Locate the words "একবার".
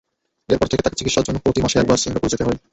1.79-2.01